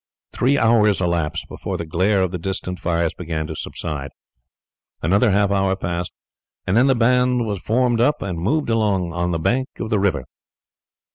[0.33, 4.09] Three hours elapsed before the glare of the distant fires began to subside,
[5.03, 6.11] another half hour passed,
[6.65, 9.99] and then the band were formed up and moved along on the bank of the
[9.99, 10.25] river.